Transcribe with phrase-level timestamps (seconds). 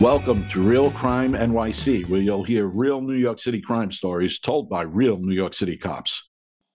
[0.00, 4.70] Welcome to Real Crime NYC, where you'll hear real New York City crime stories told
[4.70, 6.30] by real New York City cops.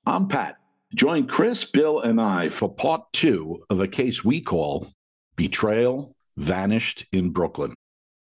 [0.05, 0.57] I'm Pat.
[0.93, 4.91] Join Chris, Bill, and I for part two of a case we call
[5.37, 7.73] Betrayal Vanished in Brooklyn.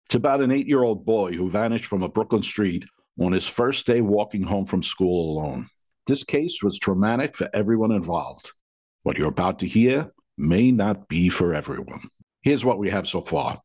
[0.07, 2.85] It's about an eight year old boy who vanished from a Brooklyn street
[3.21, 5.69] on his first day walking home from school alone.
[6.09, 8.51] This case was traumatic for everyone involved.
[9.05, 12.01] What you're about to hear may not be for everyone.
[12.43, 13.61] Here's what we have so far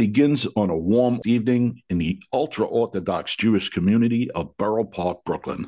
[0.00, 5.66] begins on a warm evening in the ultra Orthodox Jewish community of Borough Park, Brooklyn,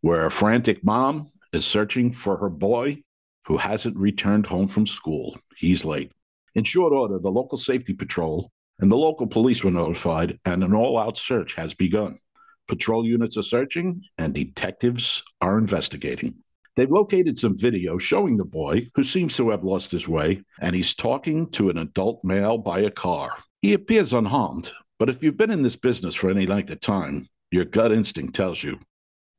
[0.00, 3.00] where a frantic mom is searching for her boy
[3.46, 5.38] who hasn't returned home from school.
[5.56, 6.10] He's late.
[6.56, 10.74] In short order, the local safety patrol and the local police were notified, and an
[10.74, 12.18] all out search has begun.
[12.66, 16.34] Patrol units are searching, and detectives are investigating.
[16.74, 20.74] They've located some video showing the boy, who seems to have lost his way, and
[20.74, 23.36] he's talking to an adult male by a car.
[23.62, 27.28] He appears unharmed, but if you've been in this business for any length of time,
[27.52, 28.80] your gut instinct tells you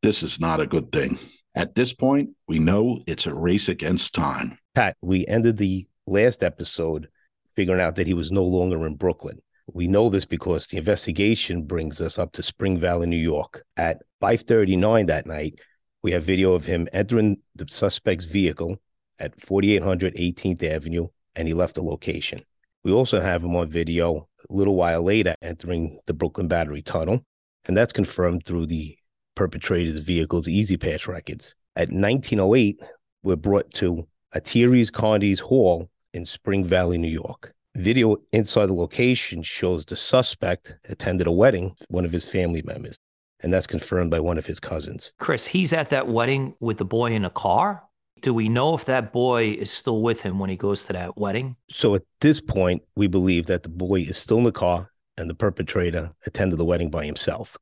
[0.02, 1.20] this is not a good thing.
[1.56, 4.58] At this point, we know it's a race against time.
[4.76, 7.10] Pat, we ended the last episode
[7.54, 9.42] figuring out that he was no longer in Brooklyn.
[9.68, 13.66] We know this because the investigation brings us up to Spring Valley, New York.
[13.76, 15.60] At 5:39 that night,
[16.02, 18.82] we have video of him entering the suspect's vehicle
[19.20, 22.42] at 4800 18th Avenue, and he left the location.
[22.84, 27.22] We also have him on video a little while later entering the Brooklyn Battery Tunnel,
[27.66, 28.98] and that's confirmed through the
[29.36, 31.56] perpetrator's vehicle's E-ZPass records.
[31.76, 32.82] At 1908,
[33.24, 37.54] we're brought to Ateres Charna Hall in Spring Valley, New York.
[37.76, 42.98] Video inside the location shows the suspect attended a wedding, one of his family members
[43.44, 45.12] and that's confirmed by one of his cousins.
[45.20, 47.84] Chris, he's at that wedding with the boy in a car.
[48.24, 51.18] Do we know if that boy is still with him when he goes to that
[51.18, 51.58] wedding?
[51.70, 55.30] So at this point, we believe that the boy is still in the car and
[55.30, 57.58] the perpetrator attended the wedding by himself,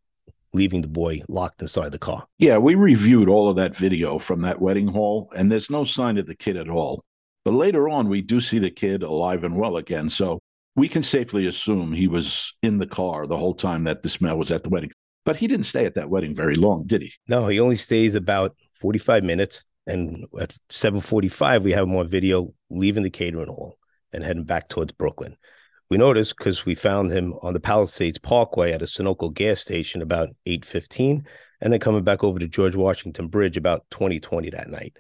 [0.54, 2.28] leaving the boy locked inside the car.
[2.38, 6.20] Yeah, we reviewed all of that video from that wedding hall, and there's no sign
[6.20, 7.04] of the kid at all.
[7.44, 10.10] But later on, we do see the kid alive and well again.
[10.10, 10.40] So
[10.76, 14.38] we can safely assume he was in the car the whole time that this man
[14.38, 14.92] was at the wedding.
[15.26, 17.12] But he didn't stay at that wedding very long, did he?
[17.28, 19.64] No, he only stays about 45 minutes.
[19.88, 23.78] And at 7:45, we have more video leaving the catering hall
[24.14, 25.36] and heading back towards Brooklyn.
[25.90, 30.02] We noticed because we found him on the Palisades Parkway at a Sunoco gas station
[30.02, 31.26] about 8:15,
[31.60, 34.96] and then coming back over to George Washington Bridge about 2020 that night.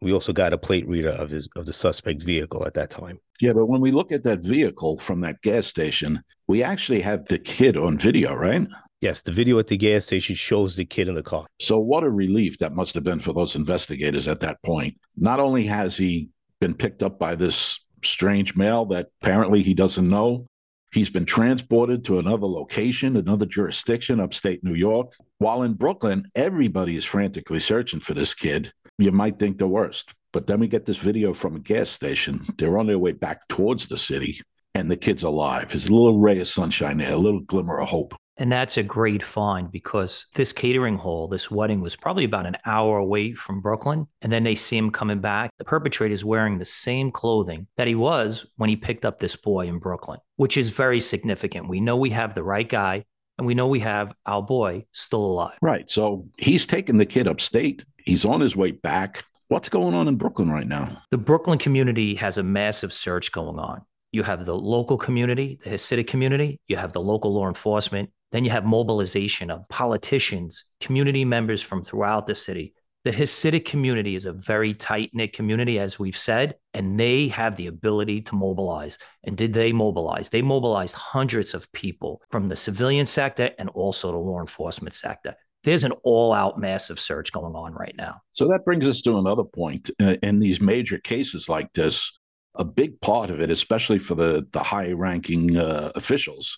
[0.00, 3.20] We also got a plate reader of his of the suspect's vehicle at that time.
[3.40, 7.24] Yeah, but when we look at that vehicle from that gas station, we actually have
[7.24, 8.66] the kid on video, right?
[9.04, 11.44] Yes, the video at the gas station shows the kid in the car.
[11.60, 14.98] So, what a relief that must have been for those investigators at that point.
[15.14, 20.08] Not only has he been picked up by this strange male that apparently he doesn't
[20.08, 20.46] know,
[20.94, 25.12] he's been transported to another location, another jurisdiction, upstate New York.
[25.36, 28.72] While in Brooklyn, everybody is frantically searching for this kid.
[28.96, 30.14] You might think the worst.
[30.32, 32.46] But then we get this video from a gas station.
[32.56, 34.40] They're on their way back towards the city,
[34.74, 35.70] and the kid's alive.
[35.70, 38.14] His little ray of sunshine there, a little glimmer of hope.
[38.36, 42.56] And that's a great find because this catering hall, this wedding was probably about an
[42.66, 44.06] hour away from Brooklyn.
[44.22, 45.50] And then they see him coming back.
[45.58, 49.36] The perpetrator is wearing the same clothing that he was when he picked up this
[49.36, 51.68] boy in Brooklyn, which is very significant.
[51.68, 53.04] We know we have the right guy
[53.38, 55.58] and we know we have our boy still alive.
[55.62, 55.90] Right.
[55.90, 57.84] So he's taking the kid upstate.
[57.98, 59.24] He's on his way back.
[59.48, 61.02] What's going on in Brooklyn right now?
[61.10, 63.82] The Brooklyn community has a massive search going on.
[64.12, 68.44] You have the local community, the Hasidic community, you have the local law enforcement, then
[68.44, 72.74] you have mobilization of politicians, community members from throughout the city.
[73.04, 77.54] The Hasidic community is a very tight knit community, as we've said, and they have
[77.54, 78.98] the ability to mobilize.
[79.24, 80.30] And did they mobilize?
[80.30, 85.34] They mobilized hundreds of people from the civilian sector and also the law enforcement sector.
[85.64, 88.22] There's an all out massive search going on right now.
[88.32, 89.90] So that brings us to another point.
[90.00, 92.10] Uh, in these major cases like this,
[92.54, 96.56] a big part of it, especially for the, the high ranking uh, officials,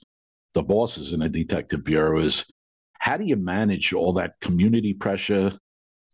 [0.56, 2.47] the bosses in a detective bureau is
[2.94, 5.53] how do you manage all that community pressure,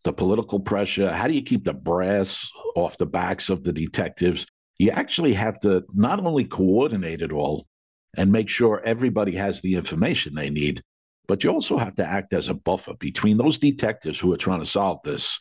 [0.03, 1.13] the political pressure?
[1.13, 4.45] How do you keep the brass off the backs of the detectives?
[4.81, 7.69] You actually have to not only coordinate it all
[8.17, 10.83] and make sure everybody has the information they need,
[11.29, 14.59] but you also have to act as a buffer between those detectives who are trying
[14.59, 15.39] to solve this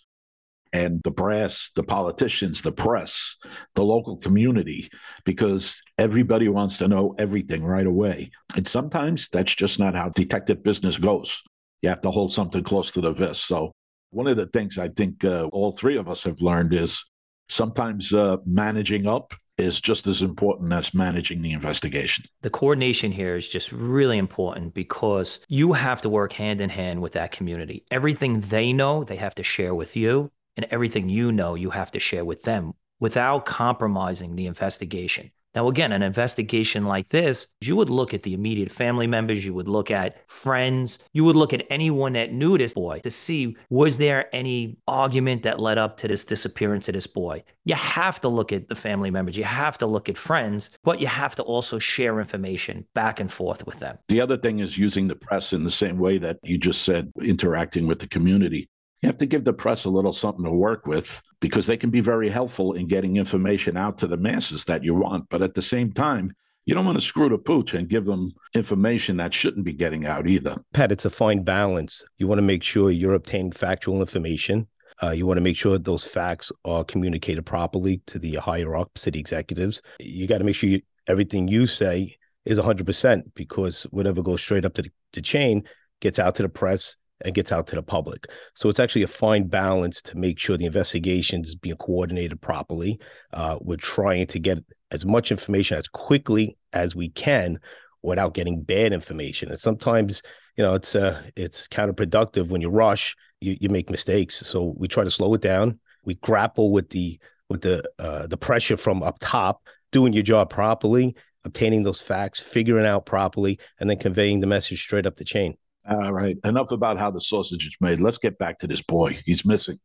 [0.74, 3.36] and the brass, the politicians, the press,
[3.76, 4.90] the local community,
[5.26, 8.32] because everybody wants to know everything right away.
[8.56, 11.42] And sometimes that's just not how detective business goes.
[11.82, 13.46] You have to hold something close to the vest.
[13.46, 13.72] So,
[14.12, 17.02] one of the things I think uh, all three of us have learned is
[17.48, 22.26] sometimes uh, managing up is just as important as managing the investigation.
[22.42, 27.02] The coordination here is just really important because you have to work hand in hand
[27.02, 27.86] with that community.
[27.92, 31.92] Everything they know, they have to share with you, and everything you know, you have
[31.92, 35.32] to share with them without compromising the investigation.
[35.54, 39.54] Now, again, an investigation like this, you would look at the immediate family members, you
[39.54, 43.58] would look at friends, you would look at anyone that knew this boy to see
[43.70, 47.44] was there any argument that led up to this disappearance of this boy.
[47.66, 51.02] You have to look at the family members, you have to look at friends, but
[51.02, 53.98] you have to also share information back and forth with them.
[54.08, 57.12] The other thing is using the press in the same way that you just said,
[57.22, 58.70] interacting with the community
[59.02, 61.90] you have to give the press a little something to work with because they can
[61.90, 65.28] be very helpful in getting information out to the masses that you want.
[65.30, 66.34] But at the same time,
[66.66, 70.06] you don't want to screw the pooch and give them information that shouldn't be getting
[70.06, 70.56] out either.
[70.74, 72.04] Pat, it's a fine balance.
[72.20, 74.68] You want to make sure you're obtaining factual information.
[75.02, 78.96] Uh, you want to make sure those facts are communicated properly to the higher up
[78.98, 79.82] city executives.
[80.00, 82.16] You got to make sure you, everything you say
[82.46, 85.64] is 100% because whatever goes straight up to the, the chain
[86.02, 88.28] gets out to the press and gets out to the public.
[88.56, 93.00] So it's actually a fine balance to make sure the investigation is being coordinated properly.
[93.34, 94.60] Uh, we're trying to get
[94.92, 97.60] as much information as quickly as we can
[98.02, 99.50] without getting bad information.
[99.50, 100.22] And sometimes,
[100.58, 104.36] you know, it's uh, it's counterproductive when you rush, you, you make mistakes.
[104.46, 105.80] So we try to slow it down.
[106.04, 107.20] We grapple with the
[107.50, 111.16] with the uh, the pressure from up top, doing your job properly,
[111.46, 115.58] obtaining those facts, figuring out properly, and then conveying the message straight up the chain.
[115.90, 116.38] All right.
[116.44, 118.00] Enough about how the sausage is made.
[118.00, 119.18] Let's get back to this boy.
[119.26, 119.78] He's missing.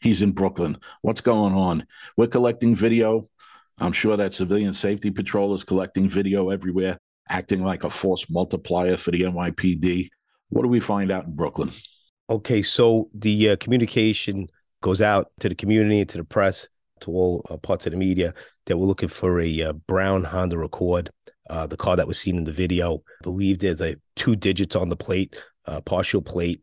[0.00, 0.78] He's in Brooklyn.
[1.02, 1.86] What's going on?
[2.16, 3.28] We're collecting video.
[3.78, 8.96] I'm sure that civilian safety patrol is collecting video everywhere, acting like a force multiplier
[8.96, 10.08] for the NYPD.
[10.48, 11.70] What do we find out in Brooklyn?
[12.30, 14.48] Okay, so the uh, communication
[14.80, 16.68] goes out to the community, to the press,
[17.00, 18.34] to all uh, parts of the media
[18.66, 21.10] that we're looking for a uh, brown Honda Accord
[21.52, 22.94] uh, the car that was seen in the video.
[22.96, 26.62] I believe there's a two digits on the plate, uh, partial plate,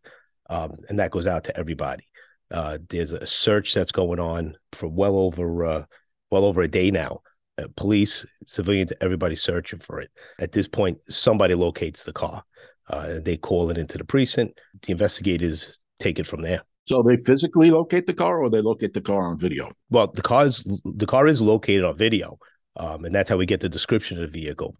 [0.49, 2.05] um, and that goes out to everybody.
[2.49, 5.83] Uh, there's a search that's going on for well over uh,
[6.31, 7.21] well over a day now.
[7.59, 10.09] Uh, police, civilians, everybody searching for it.
[10.39, 12.43] At this point, somebody locates the car.
[12.89, 14.59] Uh, they call it into the precinct.
[14.81, 16.63] The investigators take it from there.
[16.85, 19.69] So they physically locate the car, or they locate the car on video.
[19.91, 22.39] Well, the car is the car is located on video.
[22.79, 24.75] Um, and that's how we get the description of the vehicle.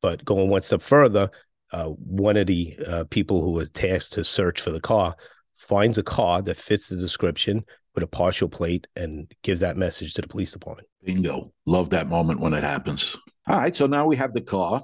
[0.00, 1.30] But going one step further,
[1.72, 5.16] uh, one of the uh, people who was tasked to search for the car
[5.56, 7.64] finds a car that fits the description
[7.94, 10.88] with a partial plate and gives that message to the police department.
[11.04, 11.52] Bingo.
[11.66, 13.16] Love that moment when it happens.
[13.46, 13.74] All right.
[13.74, 14.82] So now we have the car,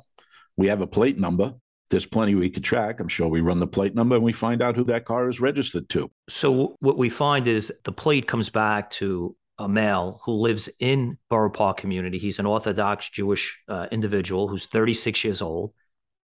[0.57, 1.55] we have a plate number.
[1.89, 2.99] There's plenty we could track.
[2.99, 5.41] I'm sure we run the plate number and we find out who that car is
[5.41, 6.11] registered to.
[6.29, 11.19] So, what we find is the plate comes back to a male who lives in
[11.31, 12.19] Borough Park community.
[12.19, 15.73] He's an Orthodox Jewish uh, individual who's 36 years old.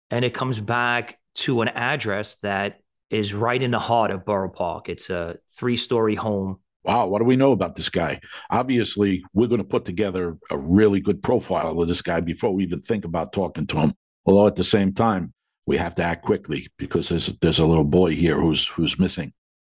[0.10, 2.80] And it comes back to an address that
[3.10, 4.90] is right in the heart of Borough Park.
[4.90, 6.60] It's a three story home.
[6.84, 8.20] Wow, what do we know about this guy?
[8.50, 12.64] Obviously, we're going to put together a really good profile of this guy before we
[12.64, 13.94] even think about talking to him.
[14.26, 15.34] Although at the same time,
[15.68, 19.32] we have to act quickly because there's there's a little boy here who's who's missing,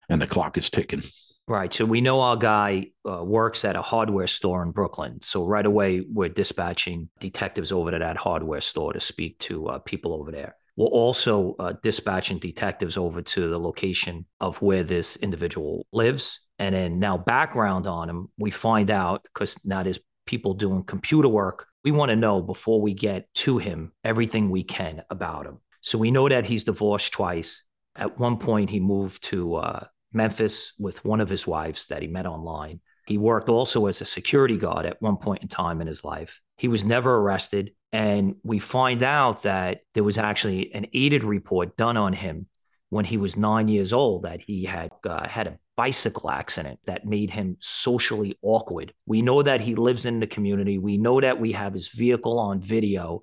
[0.08, 1.02] and the clock is ticking.
[1.48, 1.72] Right.
[1.72, 5.20] So we know our guy uh, works at a hardware store in Brooklyn.
[5.22, 9.78] So right away, we're dispatching detectives over to that hardware store to speak to uh,
[9.78, 10.56] people over there.
[10.76, 16.40] We're also uh, dispatching detectives over to the location of where this individual lives.
[16.58, 21.28] And then now, background on him, we find out because now there's people doing computer
[21.28, 21.66] work.
[21.84, 25.58] We want to know before we get to him everything we can about him.
[25.80, 27.62] So we know that he's divorced twice.
[27.94, 32.08] At one point, he moved to uh, Memphis with one of his wives that he
[32.08, 32.80] met online.
[33.06, 36.40] He worked also as a security guard at one point in time in his life.
[36.56, 37.72] He was never arrested.
[37.92, 42.48] And we find out that there was actually an aided report done on him
[42.90, 47.04] when he was nine years old that he had uh, had a bicycle accident that
[47.04, 48.92] made him socially awkward.
[49.06, 50.78] We know that he lives in the community.
[50.78, 53.22] We know that we have his vehicle on video.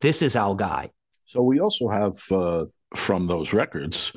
[0.00, 0.90] This is our guy.
[1.24, 4.12] So we also have uh, from those records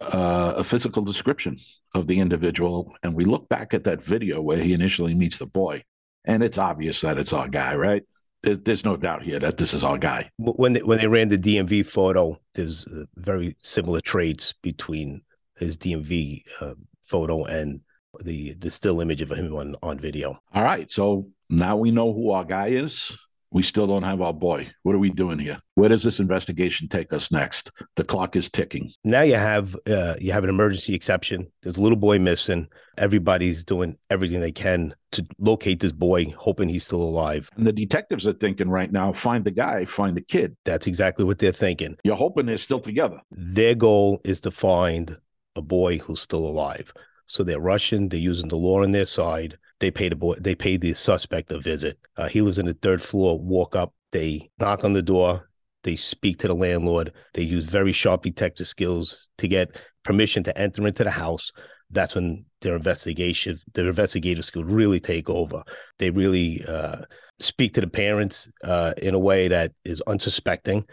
[0.00, 1.56] uh, a physical description
[1.94, 5.46] of the individual, and we look back at that video where he initially meets the
[5.46, 5.82] boy,
[6.24, 8.02] and it's obvious that it's our guy, right?
[8.42, 10.30] There's, there's no doubt here that this is our guy.
[10.36, 15.22] When they, when they ran the DMV photo, there's uh, very similar traits between
[15.56, 17.80] his DMV uh, photo and
[18.22, 20.40] the the still image of him on on video.
[20.52, 23.16] All right, so now we know who our guy is.
[23.50, 24.70] We still don't have our boy.
[24.82, 25.56] What are we doing here?
[25.74, 27.72] Where does this investigation take us next?
[27.96, 28.92] The clock is ticking.
[29.04, 31.50] Now you have uh, you have an emergency exception.
[31.62, 32.68] There's a little boy missing.
[32.98, 37.48] Everybody's doing everything they can to locate this boy, hoping he's still alive.
[37.56, 40.56] And the detectives are thinking right now, find the guy, find the kid.
[40.64, 41.96] That's exactly what they're thinking.
[42.04, 43.20] You're hoping they're still together.
[43.30, 45.16] Their goal is to find
[45.56, 46.92] a boy who's still alive.
[47.26, 48.08] So they're rushing.
[48.08, 50.34] They're using the law on their side they paid the boy.
[50.40, 51.98] They paid the suspect a visit.
[52.16, 53.38] Uh, he lives in the third floor.
[53.38, 53.94] Walk up.
[54.12, 55.48] They knock on the door.
[55.84, 57.12] They speak to the landlord.
[57.34, 61.52] They use very sharp detective skills to get permission to enter into the house.
[61.90, 65.62] That's when their investigation, their investigative skills really take over.
[65.98, 67.02] They really uh,
[67.38, 70.84] speak to the parents uh, in a way that is unsuspecting.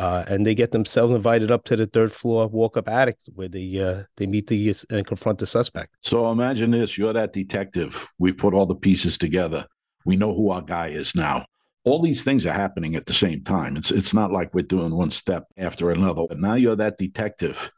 [0.00, 3.50] Uh, and they get themselves invited up to the third floor walk up attic where
[3.50, 5.94] they uh, they meet the and confront the suspect.
[6.00, 8.08] So imagine this: you're that detective.
[8.18, 9.66] We put all the pieces together.
[10.06, 11.44] We know who our guy is now.
[11.84, 13.76] All these things are happening at the same time.
[13.76, 16.24] It's it's not like we're doing one step after another.
[16.26, 17.70] But now you're that detective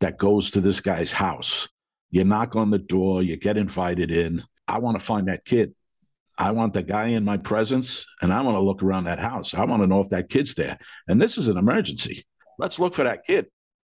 [0.00, 1.68] that goes to this guy's house.
[2.10, 3.22] You knock on the door.
[3.22, 4.42] You get invited in.
[4.66, 5.74] I want to find that kid.
[6.38, 9.54] I want the guy in my presence and I want to look around that house.
[9.54, 10.78] I want to know if that kid's there.
[11.08, 12.24] And this is an emergency.
[12.58, 13.46] Let's look for that kid.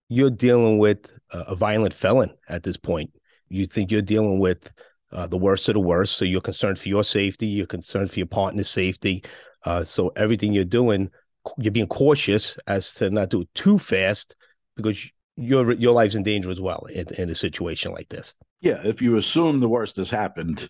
[0.09, 3.13] You're dealing with a violent felon at this point.
[3.49, 4.73] You think you're dealing with
[5.13, 6.17] uh, the worst of the worst.
[6.17, 7.47] So you're concerned for your safety.
[7.47, 9.23] You're concerned for your partner's safety.
[9.65, 11.11] Uh, so everything you're doing,
[11.57, 14.35] you're being cautious as to not do it too fast
[14.77, 18.35] because your your life's in danger as well in, in a situation like this.
[18.61, 20.69] Yeah, if you assume the worst has happened,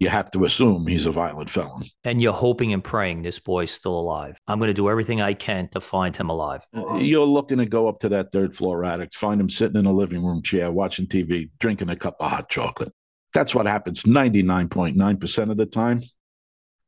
[0.00, 1.84] you have to assume he's a violent felon.
[2.04, 4.40] And you're hoping and praying this boy's still alive.
[4.48, 6.66] I'm going to do everything I can to find him alive.
[6.74, 9.84] Uh, you're looking to go up to that third floor attic, find him sitting in
[9.84, 12.90] a living room chair, watching TV, drinking a cup of hot chocolate.
[13.34, 16.00] That's what happens 99.9% of the time.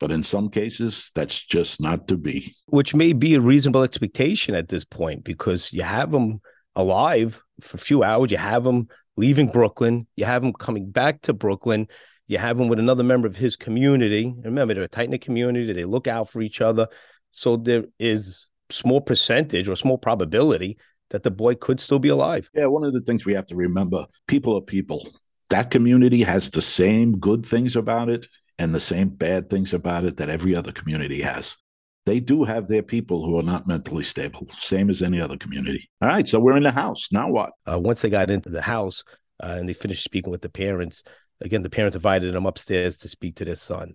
[0.00, 2.57] But in some cases, that's just not to be.
[2.66, 6.40] Which may be a reasonable expectation at this point because you have him
[6.75, 8.31] alive for a few hours.
[8.31, 10.09] You have him leaving Brooklyn.
[10.16, 11.87] You have him coming back to Brooklyn
[12.32, 14.34] you have him with another member of his community.
[14.42, 15.70] Remember, they're a tight knit community.
[15.70, 16.88] They look out for each other.
[17.30, 20.78] So there is small percentage or small probability
[21.10, 22.48] that the boy could still be alive.
[22.54, 25.06] Yeah, one of the things we have to remember people are people.
[25.50, 28.26] That community has the same good things about it
[28.58, 31.58] and the same bad things about it that every other community has.
[32.06, 35.90] They do have their people who are not mentally stable, same as any other community.
[36.00, 37.08] All right, so we're in the house.
[37.12, 37.50] Now what?
[37.70, 39.04] Uh, once they got into the house
[39.38, 41.02] uh, and they finished speaking with the parents,
[41.42, 43.94] Again, the parents invited them upstairs to speak to their son.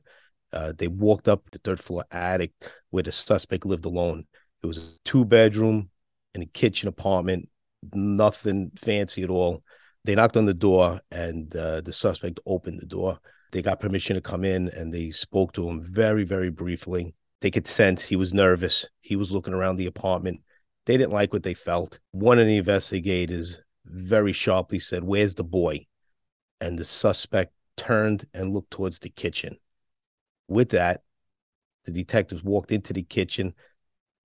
[0.54, 2.52] Uh, they walked up the third floor attic
[2.90, 4.26] where the suspect lived alone.
[4.64, 5.90] It was a two bedroom
[6.34, 7.50] and a kitchen apartment,
[7.94, 9.64] nothing fancy at all.
[10.06, 13.20] They knocked on the door and uh, the suspect opened the door.
[13.52, 17.14] They got permission to come in and they spoke to him very, very briefly.
[17.42, 18.86] They could sense he was nervous.
[19.02, 20.42] He was looking around the apartment.
[20.86, 22.00] They didn't like what they felt.
[22.12, 25.86] One of the investigators very sharply said, Where's the boy?
[26.60, 29.58] And the suspect turned and looked towards the kitchen.
[30.48, 31.04] With that,
[31.86, 33.54] the detectives walked into the kitchen.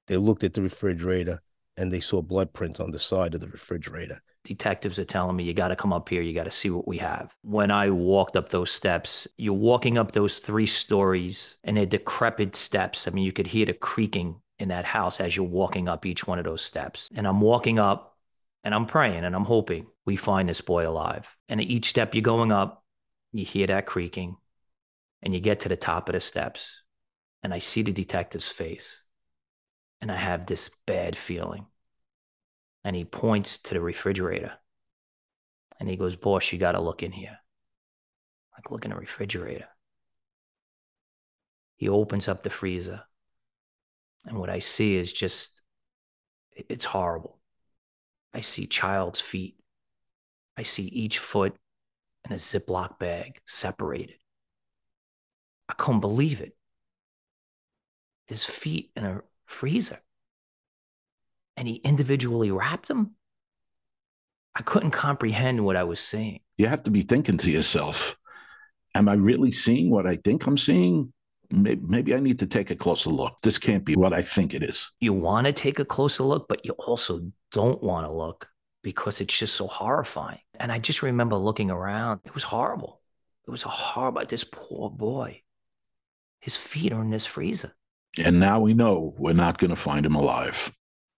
[0.09, 1.43] They looked at the refrigerator
[1.77, 4.21] and they saw blood prints on the side of the refrigerator.
[4.45, 6.21] Detectives are telling me, you got to come up here.
[6.21, 7.33] You got to see what we have.
[7.43, 12.57] When I walked up those steps, you're walking up those three stories and they're decrepit
[12.57, 13.07] steps.
[13.07, 16.27] I mean, you could hear the creaking in that house as you're walking up each
[16.27, 17.09] one of those steps.
[17.15, 18.12] And I'm walking up
[18.65, 21.29] and I'm praying and I'm hoping we find this boy alive.
[21.49, 22.85] And at each step you're going up,
[23.33, 24.37] you hear that creaking
[25.23, 26.83] and you get to the top of the steps.
[27.43, 28.99] And I see the detective's face
[30.01, 31.67] and I have this bad feeling.
[32.85, 34.53] And he points to the refrigerator
[35.79, 37.39] and he goes, Boss, you got to look in here.
[38.57, 39.67] Like, look in the refrigerator.
[41.77, 43.03] He opens up the freezer.
[44.25, 45.63] And what I see is just,
[46.53, 47.42] it's horrible.
[48.35, 49.57] I see child's feet.
[50.57, 51.55] I see each foot
[52.25, 54.17] in a Ziploc bag separated.
[55.69, 56.57] I couldn't believe it.
[58.27, 60.01] His feet in a freezer.
[61.57, 63.17] And he individually wrapped them.
[64.55, 66.41] I couldn't comprehend what I was seeing.
[66.59, 68.17] You have to be thinking to yourself,
[68.95, 71.13] am I really seeing what I think I'm seeing?
[71.53, 73.41] Maybe, maybe I need to take a closer look.
[73.43, 74.91] This can't be what I think it is.
[75.01, 78.49] You want to take a closer look, but you also don't want to look
[78.83, 80.41] because it's just so horrifying.
[80.59, 82.21] And I just remember looking around.
[82.25, 83.01] It was horrible.
[83.47, 84.25] It was a horrible.
[84.27, 85.43] This poor boy.
[86.41, 87.73] His feet are in this freezer.
[88.19, 90.73] And now we know we're not going to find him alive.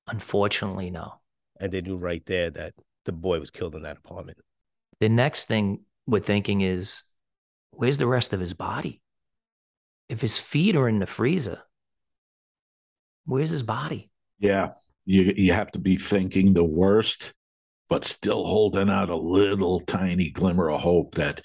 [0.06, 1.14] Unfortunately, no.
[1.58, 2.74] And they knew right there that
[3.04, 4.38] the boy was killed in that apartment.
[5.00, 7.02] The next thing we're thinking is,
[7.70, 9.00] where's the rest of his body?
[10.08, 11.62] If his feet are in the freezer,
[13.26, 14.10] Where's his body?
[14.38, 14.70] Yeah.
[15.06, 17.34] You, you have to be thinking the worst,
[17.88, 21.42] but still holding out a little tiny glimmer of hope that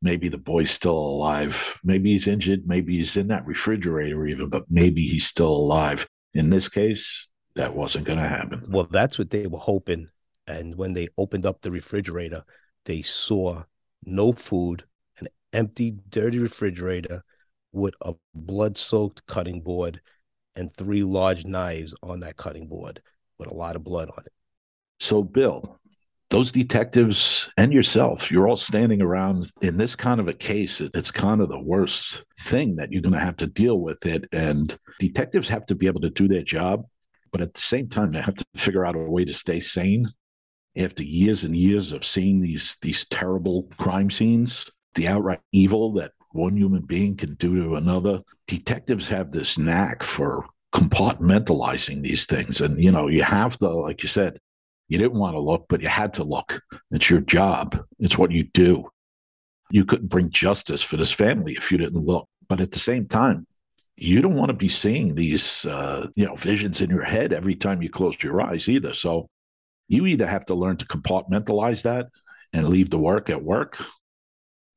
[0.00, 1.78] maybe the boy's still alive.
[1.84, 2.66] Maybe he's injured.
[2.66, 6.06] Maybe he's in that refrigerator, even, but maybe he's still alive.
[6.34, 8.66] In this case, that wasn't going to happen.
[8.68, 10.08] Well, that's what they were hoping.
[10.46, 12.44] And when they opened up the refrigerator,
[12.84, 13.64] they saw
[14.04, 14.84] no food,
[15.18, 17.24] an empty, dirty refrigerator
[17.76, 20.00] with a blood soaked cutting board
[20.56, 23.00] and three large knives on that cutting board
[23.38, 24.32] with a lot of blood on it.
[24.98, 25.78] So, Bill,
[26.30, 30.80] those detectives and yourself, you're all standing around in this kind of a case.
[30.80, 34.26] It's kind of the worst thing that you're going to have to deal with it.
[34.32, 36.84] And detectives have to be able to do their job,
[37.30, 40.08] but at the same time, they have to figure out a way to stay sane
[40.76, 46.12] after years and years of seeing these these terrible crime scenes, the outright evil that
[46.36, 48.20] one human being can do to another.
[48.46, 52.60] Detectives have this knack for compartmentalizing these things.
[52.60, 54.38] And, you know, you have to, like you said,
[54.88, 56.62] you didn't want to look, but you had to look.
[56.90, 58.88] It's your job, it's what you do.
[59.70, 62.28] You couldn't bring justice for this family if you didn't look.
[62.48, 63.46] But at the same time,
[63.96, 67.54] you don't want to be seeing these, uh, you know, visions in your head every
[67.54, 68.94] time you close your eyes either.
[68.94, 69.28] So
[69.88, 72.08] you either have to learn to compartmentalize that
[72.52, 73.78] and leave the work at work,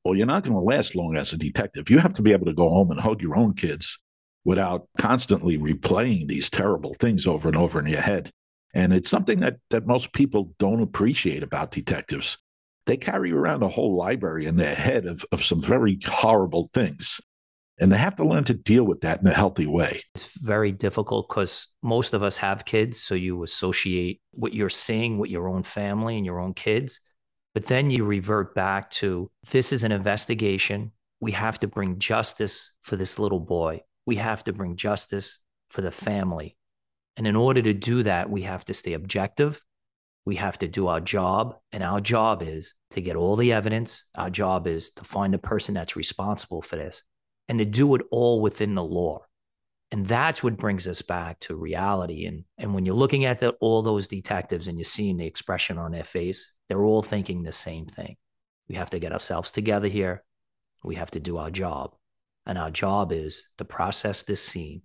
[0.04, 1.90] or you're not going to last long as a detective.
[1.90, 3.98] You have to be able to go home and hug your own kids
[4.46, 8.32] without constantly replaying these terrible things over and over in your head.
[8.74, 12.38] And it's something that, that most people don't appreciate about detectives.
[12.86, 17.20] They carry around a whole library in their head of, of some very horrible things.
[17.80, 20.02] And they have to learn to deal with that in a healthy way.
[20.16, 23.00] It's very difficult because most of us have kids.
[23.00, 27.00] So you associate what you're seeing with your own family and your own kids.
[27.54, 30.92] But then you revert back to this is an investigation.
[31.20, 33.82] We have to bring justice for this little boy.
[34.06, 35.40] We have to bring justice
[35.70, 36.56] for the family.
[37.18, 39.62] And in order to do that, we have to stay objective.
[40.26, 41.56] We have to do our job.
[41.72, 44.04] And our job is to get all the evidence.
[44.16, 47.04] Our job is to find the person that's responsible for this
[47.48, 49.26] and to do it all within the law.
[49.92, 52.26] And that's what brings us back to reality.
[52.26, 55.80] And, and when you're looking at the, all those detectives and you're seeing the expression
[55.80, 58.16] on their face, they're all thinking the same thing.
[58.70, 60.24] We have to get ourselves together here.
[60.84, 61.96] We have to do our job.
[62.46, 64.84] And our job is to process this scene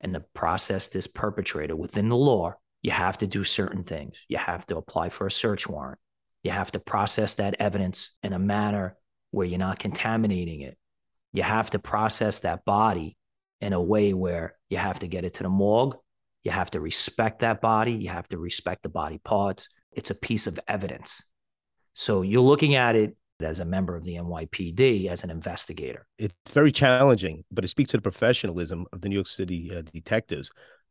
[0.00, 4.16] and to process this perpetrator within the law, you have to do certain things.
[4.28, 5.98] You have to apply for a search warrant.
[6.42, 8.96] You have to process that evidence in a manner
[9.30, 10.78] where you're not contaminating it.
[11.32, 13.16] You have to process that body
[13.60, 15.96] in a way where you have to get it to the morgue.
[16.44, 17.92] You have to respect that body.
[17.92, 19.68] You have to respect the body parts.
[19.96, 21.24] It's a piece of evidence.
[21.94, 26.06] So you're looking at it as a member of the NYPD as an investigator.
[26.18, 29.82] It's very challenging, but it speaks to the professionalism of the New York City uh,
[29.82, 30.50] detectives.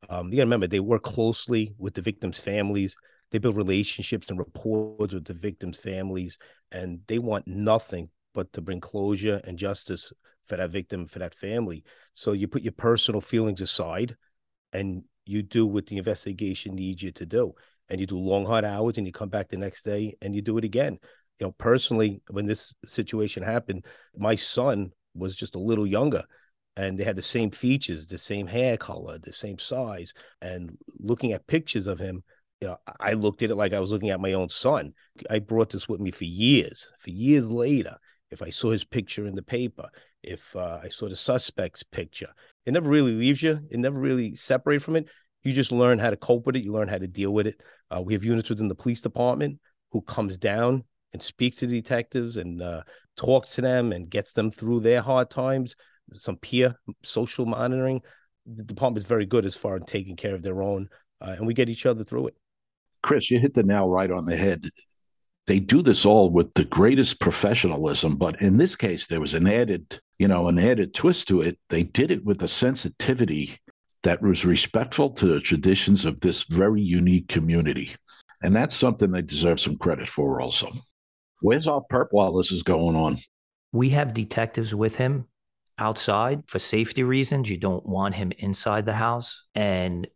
[0.10, 2.98] Um, you got to remember, they work closely with the victims' families.
[3.32, 6.38] They build relationships and rapport with the victims' families,
[6.72, 10.12] and they want nothing but to bring closure and justice
[10.46, 11.84] for that victim, for that family.
[12.14, 14.16] So you put your personal feelings aside,
[14.74, 17.56] and you do what the investigation needs you to do.
[17.90, 20.42] And you do long, hard hours, and you come back the next day and you
[20.42, 21.00] do it again
[21.40, 23.86] you know, personally, when this situation happened,
[24.18, 26.24] my son was just a little younger
[26.78, 30.14] and they had the same features, the same hair color, the same size.
[30.42, 32.24] And looking at pictures of him,
[32.62, 34.94] you know, I looked at it like I was looking at my own son.
[35.30, 36.90] I brought this with me for years.
[37.00, 37.98] For years later,
[38.32, 39.90] if I saw his picture in the paper,
[40.24, 42.30] if uh, I saw the suspect's picture,
[42.66, 43.60] it never really leaves you.
[43.70, 45.10] It never really separate from it.
[45.46, 46.64] You just learn how to cope with it.
[46.64, 47.62] You learn how to deal with it.
[47.92, 49.60] Uh, we have units within the police department
[49.92, 52.82] who comes down and speaks to detectives and uh,
[53.16, 55.76] talks to them and gets them through their hard times.
[56.14, 58.02] Some peer social monitoring.
[58.48, 60.90] The department is very good as far as taking care of their own,
[61.22, 62.36] uh, and we get each other through it.
[63.02, 64.68] Chris, you hit the nail right on the head.
[65.48, 69.48] They do this all with the greatest professionalism, but in this case, there was an
[69.48, 71.60] added, you know, an added twist to it.
[71.70, 73.60] They did it with a sensitivity
[74.06, 77.92] that was respectful to the traditions of this very unique community.
[78.42, 80.72] And that's something they deserve some credit for also.
[81.42, 83.18] Where's our perp while this is going on?
[83.72, 85.26] We have detectives with him
[85.80, 87.50] outside for safety reasons.
[87.50, 89.44] You don't want him inside the house.
[89.56, 90.08] And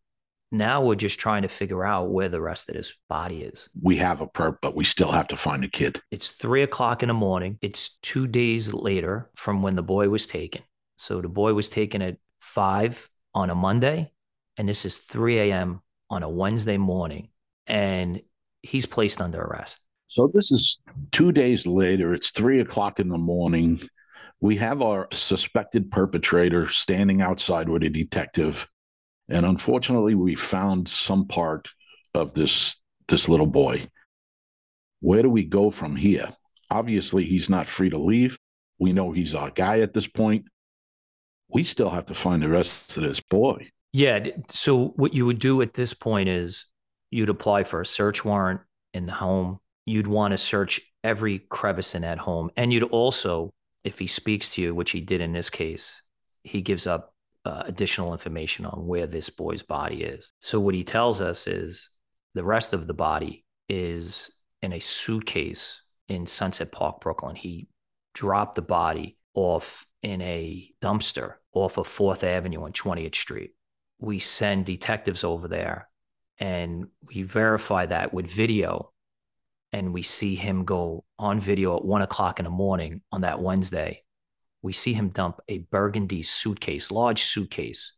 [0.51, 3.67] now we're just trying to figure out where the rest of his body is.
[3.81, 5.99] We have a perp, but we still have to find a kid.
[6.11, 7.57] It's three o'clock in the morning.
[7.61, 10.61] It's two days later from when the boy was taken.
[10.97, 14.11] So the boy was taken at five on a Monday,
[14.57, 15.81] and this is 3 a.m.
[16.09, 17.29] on a Wednesday morning.
[17.67, 18.21] And
[18.61, 19.81] he's placed under arrest.
[20.07, 20.79] So this is
[21.11, 22.13] two days later.
[22.13, 23.79] It's three o'clock in the morning.
[24.41, 28.67] We have our suspected perpetrator standing outside with a detective.
[29.29, 31.69] And unfortunately, we found some part
[32.15, 33.87] of this this little boy.
[35.01, 36.27] Where do we go from here?
[36.71, 38.37] Obviously, he's not free to leave.
[38.79, 40.45] We know he's our guy at this point.
[41.49, 43.69] We still have to find the rest of this boy.
[43.91, 44.27] Yeah.
[44.49, 46.65] So, what you would do at this point is
[47.09, 48.61] you'd apply for a search warrant
[48.93, 49.59] in the home.
[49.85, 52.51] You'd want to search every crevice in that home.
[52.55, 53.51] And you'd also,
[53.83, 56.01] if he speaks to you, which he did in this case,
[56.43, 57.13] he gives up
[57.45, 60.31] uh, additional information on where this boy's body is.
[60.41, 61.89] So, what he tells us is
[62.35, 64.29] the rest of the body is
[64.61, 67.35] in a suitcase in Sunset Park, Brooklyn.
[67.35, 67.69] He
[68.13, 73.51] dropped the body off in a dumpster off of Fourth Avenue on 20th Street.
[73.99, 75.89] We send detectives over there
[76.39, 78.91] and we verify that with video.
[79.71, 83.39] And we see him go on video at one o'clock in the morning on that
[83.39, 84.03] Wednesday.
[84.61, 87.93] We see him dump a burgundy suitcase, large suitcase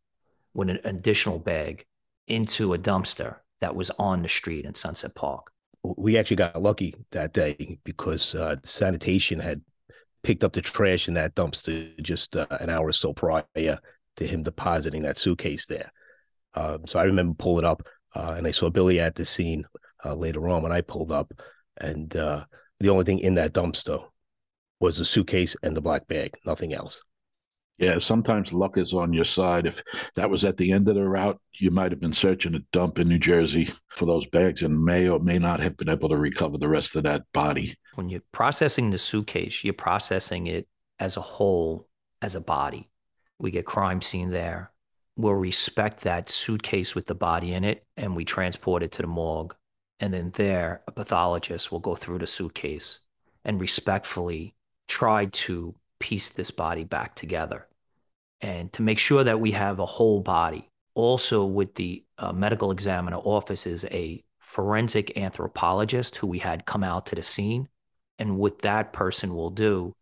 [0.54, 1.86] with an additional bag
[2.28, 5.52] into a dumpster that was on the street in Sunset Park.
[5.84, 9.62] We actually got lucky that day because uh, sanitation had
[10.24, 14.28] picked up the trash in that dumpster just uh, an hour or so prior to
[14.28, 15.92] him depositing that suitcase there.
[16.54, 17.84] Um, so I remember pulling up
[18.16, 19.66] uh, and I saw Billy at the scene
[20.04, 21.32] uh, later on when I pulled up,
[21.78, 22.46] and uh,
[22.80, 24.04] the only thing in that dumpster
[24.80, 27.04] was the suitcase and the black bag, nothing else.
[27.82, 29.66] Yeah, sometimes luck is on your side.
[29.66, 29.82] If
[30.16, 33.00] that was at the end of the route, you might have been searching a dump
[33.00, 36.16] in New Jersey for those bags and may or may not have been able to
[36.16, 37.74] recover the rest of that body.
[37.96, 40.68] When you're processing the suitcase, you're processing it
[41.00, 41.88] as a whole,
[42.22, 42.88] as a body.
[43.40, 44.72] We get crime scene there.
[45.16, 49.08] We'll respect that suitcase with the body in it and we transport it to the
[49.08, 49.56] morgue.
[50.00, 53.00] And then there, a pathologist will go through the suitcase
[53.44, 54.54] and respectfully
[54.88, 57.68] try to piece this body back together
[58.42, 60.70] and to make sure that we have a whole body.
[60.94, 66.84] Also, with the uh, medical examiner office is a forensic anthropologist who we had come
[66.84, 67.70] out to the scene.
[68.20, 69.96] And what that person will do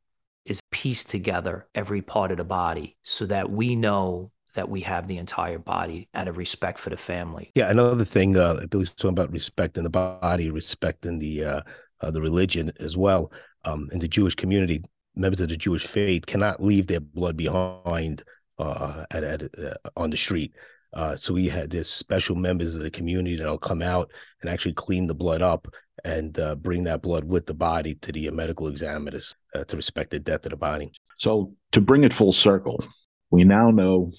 [0.45, 5.07] is piece together every part of the body so that we know that we have
[5.07, 7.51] the entire body out of respect for the family.
[7.53, 11.61] Yeah, another thing, uh, Billy's talking about respect in the body, respect in the uh,
[12.01, 13.31] uh, the religion as well.
[13.65, 14.83] Um, in the Jewish community,
[15.19, 18.23] members of the Jewish faith cannot leave their blood behind
[18.57, 20.53] uh, at, at uh, on the street.
[20.93, 24.73] Uh, so we had this special members of the community that'll come out and actually
[24.73, 25.67] clean the blood up
[26.03, 30.09] and uh, bring that blood with the body to the medical examiners uh, to respect
[30.09, 30.89] the death of the body.
[31.17, 32.83] So to bring it full circle,
[33.29, 34.09] we now know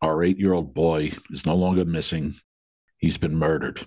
[0.00, 2.34] our eight-year-old boy is no longer missing.
[2.98, 3.84] He's been murdered.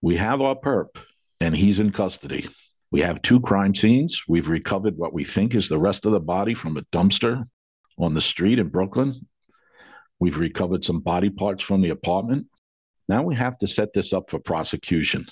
[0.00, 0.96] We have our perp,
[1.40, 2.48] and he's in custody.
[2.92, 4.22] We have two crime scenes.
[4.28, 7.42] We've recovered what we think is the rest of the body from a dumpster
[7.98, 9.14] on the street in Brooklyn.
[10.20, 12.48] We've recovered some body parts from the apartment.
[13.08, 15.24] Now we have to set this up for prosecution.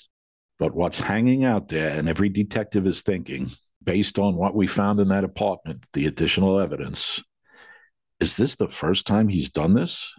[0.57, 3.51] But what's hanging out there, and every detective is thinking,
[3.83, 7.23] based on what we found in that apartment, the additional evidence,
[8.19, 10.11] is this the first time he's done this?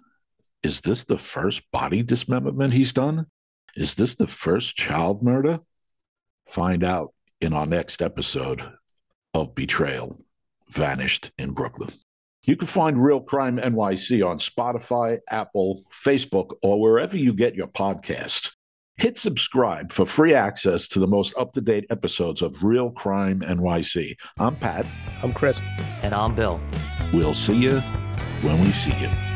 [0.63, 3.27] Is this the first body dismemberment he's done?
[3.75, 5.59] Is this the first child murder?
[6.47, 8.63] Find out in our next episode
[9.35, 10.17] of Betrayal
[10.71, 11.91] Vanished in Brooklyn.
[12.45, 17.67] You can find Real Crime NYC on Spotify, Apple, Facebook, or wherever you get your
[17.67, 18.53] podcasts.
[18.97, 23.41] Hit subscribe for free access to the most up to date episodes of Real Crime
[23.41, 24.15] NYC.
[24.39, 24.87] I'm Pat.
[25.23, 25.59] I'm Chris.
[26.03, 26.61] And I'm Bill.
[27.13, 27.81] We'll see you
[28.43, 29.32] when we see you.